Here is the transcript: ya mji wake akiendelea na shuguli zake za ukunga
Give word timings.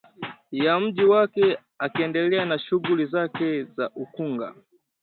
ya 0.51 0.79
mji 0.79 1.03
wake 1.03 1.57
akiendelea 1.79 2.45
na 2.45 2.59
shuguli 2.59 3.05
zake 3.05 3.63
za 3.63 3.89
ukunga 3.95 4.55